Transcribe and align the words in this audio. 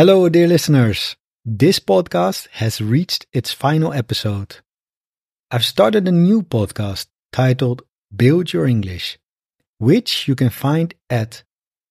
Hello, 0.00 0.30
dear 0.30 0.48
listeners. 0.48 1.14
This 1.44 1.78
podcast 1.78 2.48
has 2.52 2.80
reached 2.80 3.26
its 3.34 3.52
final 3.52 3.92
episode. 3.92 4.60
I've 5.50 5.62
started 5.62 6.08
a 6.08 6.10
new 6.10 6.40
podcast 6.42 7.08
titled 7.34 7.82
Build 8.16 8.50
Your 8.50 8.64
English, 8.64 9.18
which 9.76 10.26
you 10.26 10.34
can 10.34 10.48
find 10.48 10.94
at 11.10 11.44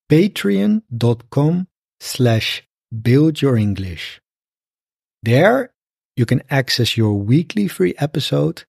patreon.com 0.10 1.68
slash 2.00 2.64
buildyourenglish. 2.92 4.18
There, 5.22 5.72
you 6.18 6.26
can 6.26 6.42
access 6.50 6.98
your 6.98 7.14
weekly 7.14 7.68
free 7.68 7.94
episode 8.00 8.64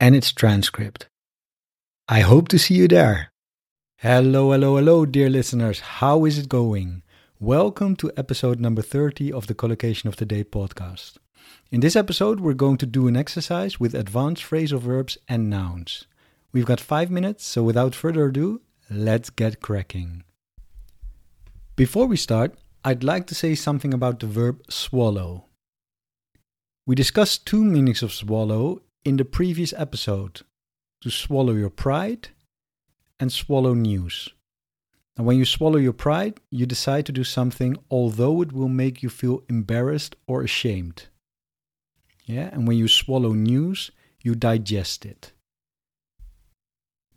and 0.00 0.16
its 0.16 0.32
transcript. 0.32 1.10
I 2.08 2.20
hope 2.20 2.48
to 2.48 2.58
see 2.58 2.76
you 2.76 2.88
there. 2.88 3.32
Hello, 3.98 4.52
hello, 4.52 4.76
hello, 4.76 5.04
dear 5.04 5.28
listeners. 5.28 5.80
How 6.00 6.24
is 6.24 6.38
it 6.38 6.48
going? 6.48 7.02
Welcome 7.42 7.96
to 7.96 8.12
episode 8.16 8.60
number 8.60 8.82
30 8.82 9.32
of 9.32 9.48
the 9.48 9.54
Collocation 9.54 10.06
of 10.06 10.14
the 10.14 10.24
Day 10.24 10.44
podcast. 10.44 11.16
In 11.72 11.80
this 11.80 11.96
episode, 11.96 12.38
we're 12.38 12.54
going 12.54 12.76
to 12.76 12.86
do 12.86 13.08
an 13.08 13.16
exercise 13.16 13.80
with 13.80 13.96
advanced 13.96 14.44
phrasal 14.44 14.78
verbs 14.78 15.18
and 15.28 15.50
nouns. 15.50 16.06
We've 16.52 16.64
got 16.64 16.78
five 16.78 17.10
minutes, 17.10 17.44
so 17.44 17.64
without 17.64 17.96
further 17.96 18.26
ado, 18.26 18.60
let's 18.88 19.28
get 19.28 19.60
cracking. 19.60 20.22
Before 21.74 22.06
we 22.06 22.16
start, 22.16 22.54
I'd 22.84 23.02
like 23.02 23.26
to 23.26 23.34
say 23.34 23.56
something 23.56 23.92
about 23.92 24.20
the 24.20 24.28
verb 24.28 24.62
swallow. 24.70 25.46
We 26.86 26.94
discussed 26.94 27.44
two 27.44 27.64
meanings 27.64 28.04
of 28.04 28.12
swallow 28.12 28.82
in 29.04 29.16
the 29.16 29.24
previous 29.24 29.74
episode 29.76 30.42
to 31.00 31.10
swallow 31.10 31.54
your 31.54 31.70
pride 31.70 32.28
and 33.18 33.32
swallow 33.32 33.74
news. 33.74 34.28
And 35.16 35.26
when 35.26 35.36
you 35.36 35.44
swallow 35.44 35.76
your 35.76 35.92
pride, 35.92 36.40
you 36.50 36.64
decide 36.64 37.06
to 37.06 37.12
do 37.12 37.24
something 37.24 37.76
although 37.90 38.40
it 38.42 38.52
will 38.52 38.68
make 38.68 39.02
you 39.02 39.08
feel 39.08 39.42
embarrassed 39.48 40.16
or 40.26 40.42
ashamed. 40.42 41.08
Yeah, 42.24 42.48
and 42.52 42.66
when 42.66 42.78
you 42.78 42.88
swallow 42.88 43.32
news, 43.32 43.90
you 44.22 44.34
digest 44.34 45.04
it. 45.04 45.32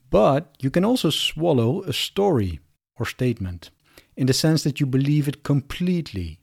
But 0.09 0.55
you 0.59 0.69
can 0.69 0.83
also 0.83 1.09
swallow 1.09 1.83
a 1.83 1.93
story 1.93 2.59
or 2.97 3.05
statement 3.05 3.69
in 4.15 4.27
the 4.27 4.33
sense 4.33 4.63
that 4.63 4.79
you 4.79 4.85
believe 4.85 5.27
it 5.27 5.43
completely. 5.43 6.39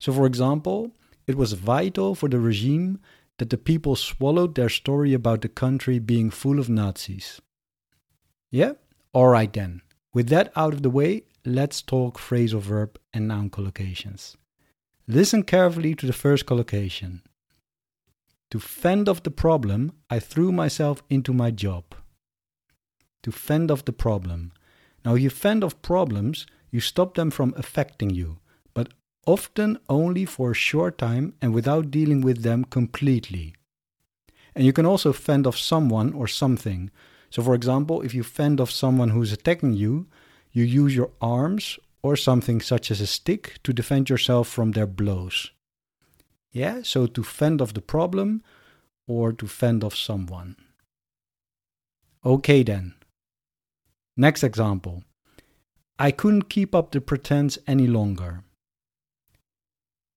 So, 0.00 0.12
for 0.12 0.26
example, 0.26 0.92
it 1.26 1.36
was 1.36 1.52
vital 1.52 2.14
for 2.14 2.28
the 2.28 2.40
regime 2.40 2.98
that 3.38 3.50
the 3.50 3.58
people 3.58 3.96
swallowed 3.96 4.54
their 4.54 4.68
story 4.68 5.14
about 5.14 5.42
the 5.42 5.48
country 5.48 5.98
being 5.98 6.30
full 6.30 6.58
of 6.58 6.68
Nazis. 6.68 7.40
Yeah? 8.50 8.72
Alright 9.14 9.52
then. 9.52 9.82
With 10.14 10.28
that 10.28 10.52
out 10.54 10.74
of 10.74 10.82
the 10.82 10.90
way, 10.90 11.22
let's 11.44 11.80
talk 11.80 12.18
phrasal 12.18 12.60
verb 12.60 12.98
and 13.14 13.28
noun 13.28 13.48
collocations. 13.50 14.36
Listen 15.08 15.42
carefully 15.42 15.94
to 15.94 16.06
the 16.06 16.12
first 16.12 16.46
collocation. 16.46 17.22
To 18.50 18.60
fend 18.60 19.08
off 19.08 19.22
the 19.22 19.30
problem, 19.30 19.92
I 20.10 20.18
threw 20.18 20.52
myself 20.52 21.02
into 21.08 21.32
my 21.32 21.50
job. 21.50 21.84
To 23.22 23.32
fend 23.32 23.70
off 23.70 23.84
the 23.84 23.92
problem. 23.92 24.52
Now, 25.04 25.14
you 25.14 25.30
fend 25.30 25.64
off 25.64 25.80
problems, 25.80 26.46
you 26.70 26.80
stop 26.80 27.14
them 27.14 27.30
from 27.30 27.54
affecting 27.56 28.10
you, 28.10 28.38
but 28.74 28.92
often 29.26 29.78
only 29.88 30.24
for 30.26 30.50
a 30.50 30.54
short 30.54 30.98
time 30.98 31.32
and 31.40 31.54
without 31.54 31.90
dealing 31.90 32.20
with 32.20 32.42
them 32.42 32.64
completely. 32.64 33.54
And 34.54 34.66
you 34.66 34.72
can 34.72 34.84
also 34.84 35.12
fend 35.12 35.46
off 35.46 35.56
someone 35.56 36.12
or 36.12 36.28
something, 36.28 36.90
so, 37.32 37.42
for 37.42 37.54
example, 37.54 38.02
if 38.02 38.12
you 38.12 38.22
fend 38.22 38.60
off 38.60 38.70
someone 38.70 39.08
who's 39.08 39.32
attacking 39.32 39.72
you, 39.72 40.06
you 40.50 40.64
use 40.64 40.94
your 40.94 41.12
arms 41.18 41.78
or 42.02 42.14
something 42.14 42.60
such 42.60 42.90
as 42.90 43.00
a 43.00 43.06
stick 43.06 43.54
to 43.62 43.72
defend 43.72 44.10
yourself 44.10 44.48
from 44.48 44.72
their 44.72 44.86
blows. 44.86 45.50
Yeah, 46.50 46.82
so 46.82 47.06
to 47.06 47.22
fend 47.22 47.62
off 47.62 47.72
the 47.72 47.80
problem 47.80 48.42
or 49.08 49.32
to 49.32 49.46
fend 49.46 49.82
off 49.82 49.96
someone. 49.96 50.56
Okay, 52.22 52.62
then. 52.62 52.96
Next 54.14 54.44
example. 54.44 55.02
I 55.98 56.10
couldn't 56.10 56.50
keep 56.50 56.74
up 56.74 56.90
the 56.90 57.00
pretense 57.00 57.56
any 57.66 57.86
longer. 57.86 58.44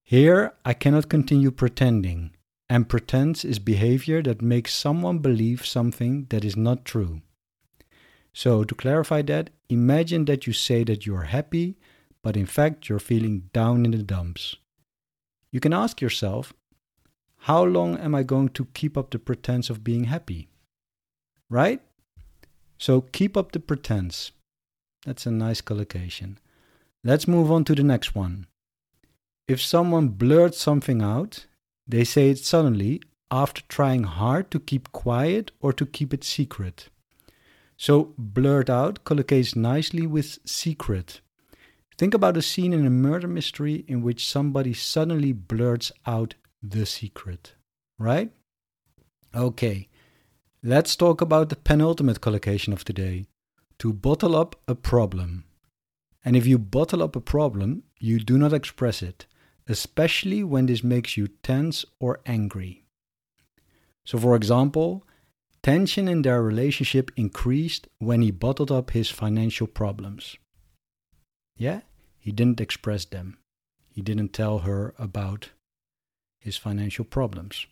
Here, 0.04 0.52
I 0.66 0.74
cannot 0.74 1.08
continue 1.08 1.52
pretending 1.52 2.35
and 2.70 2.90
pretense 2.90 3.46
is 3.46 3.60
behavior 3.60 4.22
that 4.24 4.42
makes 4.42 4.74
someone 4.74 5.20
believe 5.20 5.66
something 5.66 6.26
that 6.30 6.44
is 6.44 6.58
not 6.58 6.86
true. 6.86 7.22
So, 8.34 8.64
to 8.64 8.76
clarify 8.76 9.22
that, 9.24 9.52
imagine 9.70 10.26
that 10.26 10.46
you 10.46 10.54
say 10.54 10.84
that 10.84 11.06
you 11.06 11.16
are 11.16 11.24
happy, 11.24 11.78
but 12.22 12.36
in 12.36 12.46
fact 12.46 12.90
you're 12.90 13.00
feeling 13.00 13.50
down 13.54 13.86
in 13.86 13.92
the 13.92 14.04
dumps. 14.04 14.56
You 15.52 15.60
can 15.60 15.74
ask 15.74 16.02
yourself, 16.02 16.54
how 17.38 17.64
long 17.64 17.98
am 17.98 18.16
I 18.16 18.24
going 18.24 18.50
to 18.50 18.66
keep 18.74 18.98
up 18.98 19.12
the 19.12 19.20
pretense 19.20 19.70
of 19.70 19.84
being 19.84 20.06
happy? 20.06 20.50
Right? 21.50 21.82
So, 22.78 23.02
keep 23.02 23.38
up 23.38 23.52
the 23.52 23.60
pretense. 23.60 24.32
That's 25.06 25.26
a 25.26 25.32
nice 25.32 25.62
collocation. 25.62 26.40
Let's 27.04 27.28
move 27.28 27.52
on 27.52 27.64
to 27.66 27.76
the 27.76 27.84
next 27.84 28.16
one. 28.16 28.48
If 29.48 29.62
someone 29.62 30.10
blurts 30.10 30.60
something 30.60 31.04
out, 31.04 31.46
they 31.88 32.04
say 32.04 32.30
it 32.30 32.40
suddenly 32.40 33.02
after 33.32 33.62
trying 33.68 34.04
hard 34.04 34.52
to 34.52 34.60
keep 34.60 34.92
quiet 34.92 35.52
or 35.60 35.74
to 35.74 35.86
keep 35.86 36.14
it 36.14 36.24
secret. 36.24 36.90
So, 37.78 38.14
blurt 38.18 38.70
out 38.70 39.04
collocates 39.04 39.56
nicely 39.56 40.08
with 40.08 40.40
secret. 40.46 41.22
Think 41.98 42.14
about 42.14 42.38
a 42.38 42.42
scene 42.42 42.74
in 42.74 42.86
a 42.86 42.90
murder 42.90 43.28
mystery 43.28 43.86
in 43.88 44.02
which 44.02 44.28
somebody 44.28 44.74
suddenly 44.74 45.32
blurts 45.32 45.92
out 46.06 46.36
the 46.62 46.86
secret, 46.86 47.54
right? 48.00 48.32
Okay, 49.34 49.88
let's 50.64 50.96
talk 50.96 51.22
about 51.22 51.50
the 51.50 51.56
penultimate 51.56 52.22
collocation 52.22 52.74
of 52.74 52.84
today 52.84 53.26
to 53.80 53.94
bottle 53.94 54.36
up 54.36 54.56
a 54.68 54.76
problem. 54.76 55.44
And 56.24 56.36
if 56.36 56.46
you 56.46 56.58
bottle 56.58 57.04
up 57.04 57.16
a 57.16 57.22
problem, 57.22 57.84
you 58.00 58.20
do 58.20 58.38
not 58.38 58.54
express 58.54 59.02
it 59.02 59.26
especially 59.68 60.44
when 60.44 60.68
this 60.68 60.84
makes 60.84 61.18
you 61.18 61.28
tense 61.28 61.86
or 62.00 62.20
angry. 62.26 62.86
So, 64.06 64.18
for 64.18 64.36
example, 64.36 65.04
tension 65.64 66.08
in 66.08 66.22
their 66.22 66.42
relationship 66.44 67.12
increased 67.16 67.88
when 67.98 68.22
he 68.22 68.32
bottled 68.32 68.72
up 68.72 68.92
his 68.92 69.10
financial 69.10 69.68
problems. 69.68 70.38
Yeah, 71.58 71.82
he 72.20 72.32
didn't 72.32 72.62
express 72.62 73.06
them, 73.06 73.38
he 73.88 74.02
didn't 74.02 74.34
tell 74.34 74.60
her 74.60 74.94
about 75.00 75.50
his 76.40 76.58
financial 76.58 77.06
problems. 77.06 77.66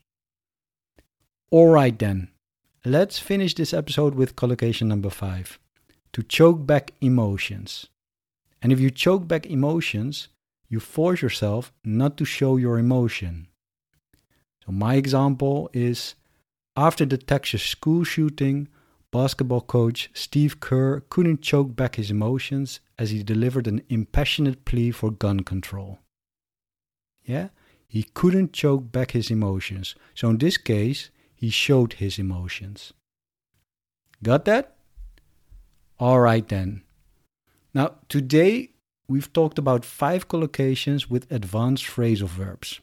Alright 1.52 2.00
then, 2.00 2.30
let's 2.84 3.20
finish 3.20 3.54
this 3.54 3.74
episode 3.74 4.16
with 4.16 4.36
collocation 4.36 4.88
number 4.88 5.12
five 5.12 5.60
to 6.14 6.24
choke 6.24 6.66
back 6.66 6.94
emotions. 7.02 7.86
And 8.62 8.72
if 8.72 8.80
you 8.80 8.90
choke 8.90 9.28
back 9.28 9.46
emotions, 9.46 10.30
you 10.74 10.80
force 10.80 11.22
yourself 11.22 11.72
not 11.86 12.18
to 12.18 12.26
show 12.26 12.58
your 12.58 12.80
emotion. 12.80 13.48
So, 14.66 14.72
my 14.72 14.96
example 14.96 15.70
is 15.72 16.16
after 16.76 17.06
the 17.06 17.20
Texas 17.20 17.62
school 17.62 18.04
shooting, 18.04 18.68
basketball 19.12 19.62
coach 19.62 20.10
Steve 20.16 20.60
Kerr 20.60 21.02
couldn't 21.12 21.44
choke 21.44 21.76
back 21.76 21.98
his 21.98 22.10
emotions 22.10 22.80
as 22.98 23.12
he 23.12 23.22
delivered 23.22 23.68
an 23.68 23.84
impassioned 23.88 24.66
plea 24.66 24.90
for 24.90 25.12
gun 25.12 25.42
control. 25.42 26.00
Yeah, 27.24 27.50
he 27.88 28.02
couldn't 28.02 28.52
choke 28.52 28.92
back 28.92 29.12
his 29.12 29.30
emotions. 29.30 29.94
So, 30.16 30.32
in 30.32 30.40
this 30.40 30.58
case, 30.58 31.12
he 31.36 31.52
showed 31.52 31.94
his 31.94 32.18
emotions. 32.18 32.94
Got 34.24 34.46
that? 34.46 34.76
Alright 36.02 36.48
then. 36.48 36.82
Now, 37.76 37.96
today 38.10 38.73
we've 39.08 39.32
talked 39.34 39.58
about 39.58 39.86
five 39.86 40.28
collocations 40.28 41.10
with 41.10 41.32
advanced 41.32 41.86
phrasal 41.86 42.28
verbs. 42.28 42.80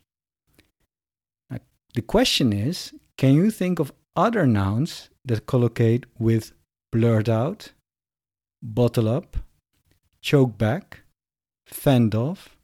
Now, 1.51 1.59
the 1.95 2.03
question 2.03 2.53
is 2.53 2.93
can 3.17 3.35
you 3.35 3.51
think 3.51 3.79
of 3.79 3.93
other 4.17 4.47
nouns 4.47 5.11
that 5.25 5.47
collocate 5.47 6.07
with 6.19 6.53
blurt 6.91 7.29
out, 7.29 7.73
bottle 8.63 9.09
up, 9.09 9.37
choke 10.21 10.57
back, 10.59 11.01
fend 11.67 12.15
off, 12.15 12.57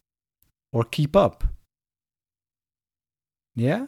or 0.73 0.85
keep 0.85 1.15
up? 1.15 1.45
Yeah? 3.55 3.87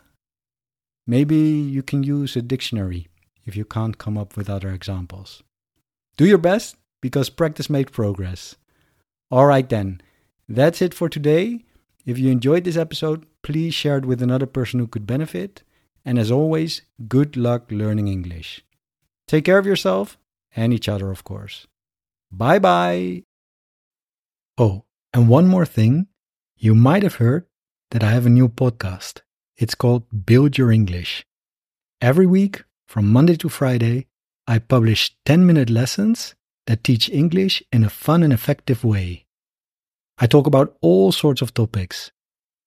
Maybe 1.07 1.37
you 1.37 1.83
can 1.83 2.03
use 2.03 2.37
a 2.37 2.43
dictionary 2.43 3.09
if 3.47 3.57
you 3.57 3.65
can't 3.65 3.97
come 3.97 4.19
up 4.19 4.37
with 4.37 4.51
other 4.51 4.71
examples. 4.71 5.43
Do 6.17 6.27
your 6.27 6.39
best 6.39 6.77
because 7.01 7.31
practice 7.31 7.71
makes 7.71 7.93
progress. 7.93 8.57
All 9.31 9.47
right, 9.47 9.69
then. 9.69 10.01
That's 10.49 10.81
it 10.81 10.95
for 10.95 11.09
today. 11.09 11.65
If 12.07 12.19
you 12.19 12.31
enjoyed 12.31 12.65
this 12.65 12.77
episode, 12.77 13.27
please 13.43 13.75
share 13.75 13.99
it 13.99 14.07
with 14.07 14.23
another 14.23 14.47
person 14.47 14.81
who 14.81 14.87
could 14.87 15.07
benefit. 15.07 15.63
And 16.05 16.19
as 16.19 16.31
always, 16.31 16.83
good 17.07 17.37
luck 17.37 17.67
learning 17.71 18.09
English. 18.09 18.65
Take 19.27 19.45
care 19.45 19.59
of 19.59 19.67
yourself 19.67 20.17
and 20.57 20.73
each 20.73 20.89
other, 20.89 21.11
of 21.11 21.23
course. 21.25 21.67
Bye 22.33 22.59
bye. 22.59 23.25
Oh, 24.57 24.85
and 25.13 25.29
one 25.29 25.47
more 25.47 25.67
thing. 25.67 26.07
You 26.57 26.75
might 26.75 27.03
have 27.03 27.17
heard 27.17 27.45
that 27.91 28.03
I 28.03 28.11
have 28.11 28.27
a 28.27 28.31
new 28.31 28.49
podcast. 28.49 29.21
It's 29.57 29.75
called 29.75 30.05
Build 30.25 30.57
Your 30.57 30.73
English. 30.73 31.27
Every 32.01 32.27
week, 32.27 32.65
from 32.87 33.13
Monday 33.13 33.37
to 33.37 33.49
Friday, 33.51 34.07
I 34.47 34.59
publish 34.61 35.15
10 35.27 35.47
minute 35.47 35.69
lessons 35.69 36.35
that 36.69 36.85
teach 36.85 37.09
English 37.09 37.63
in 37.73 37.83
a 37.83 37.89
fun 37.89 38.23
and 38.23 38.33
effective 38.33 38.85
way. 38.85 39.25
I 40.19 40.27
talk 40.27 40.47
about 40.47 40.77
all 40.83 41.13
sorts 41.13 41.41
of 41.41 41.55
topics, 41.55 42.13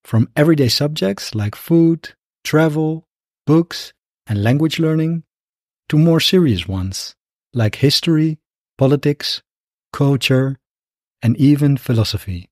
from 0.04 0.28
everyday 0.34 0.68
subjects 0.68 1.36
like 1.36 1.54
food, 1.54 2.12
travel, 2.42 3.06
books, 3.46 3.92
and 4.26 4.42
language 4.42 4.80
learning, 4.80 5.22
to 5.88 5.96
more 5.96 6.18
serious 6.18 6.66
ones 6.66 7.14
like 7.54 7.76
history, 7.76 8.38
politics, 8.76 9.40
culture, 9.92 10.58
and 11.22 11.36
even 11.36 11.76
philosophy. 11.76 12.48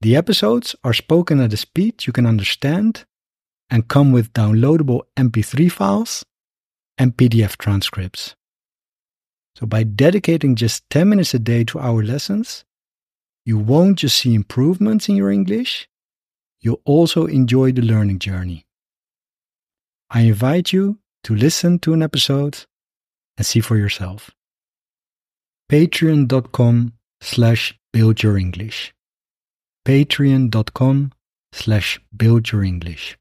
The 0.00 0.16
episodes 0.16 0.74
are 0.82 0.92
spoken 0.92 1.40
at 1.40 1.52
a 1.52 1.56
speed 1.56 2.04
you 2.04 2.12
can 2.12 2.26
understand 2.26 3.04
and 3.70 3.86
come 3.86 4.10
with 4.10 4.32
downloadable 4.32 5.02
MP3 5.16 5.70
files 5.70 6.24
and 6.98 7.16
PDF 7.16 7.56
transcripts. 7.58 8.34
So, 9.58 9.66
by 9.66 9.84
dedicating 9.84 10.54
just 10.54 10.88
10 10.90 11.08
minutes 11.08 11.34
a 11.34 11.38
day 11.38 11.64
to 11.64 11.78
our 11.78 12.02
lessons, 12.02 12.64
you 13.44 13.58
won't 13.58 13.98
just 13.98 14.18
see 14.18 14.34
improvements 14.34 15.08
in 15.08 15.16
your 15.16 15.30
English, 15.30 15.88
you'll 16.60 16.82
also 16.84 17.26
enjoy 17.26 17.72
the 17.72 17.82
learning 17.82 18.18
journey. 18.18 18.66
I 20.10 20.22
invite 20.22 20.72
you 20.72 20.98
to 21.24 21.34
listen 21.34 21.78
to 21.80 21.94
an 21.94 22.02
episode 22.02 22.64
and 23.36 23.46
see 23.46 23.60
for 23.60 23.76
yourself. 23.76 24.30
Patreon.com 25.70 26.92
slash 27.20 27.78
build 27.92 28.22
your 28.22 28.36
English 28.36 28.94
patreon.com 29.86 31.12
slash 31.52 32.00
build 32.14 32.50
your 32.50 32.64
English. 32.64 33.16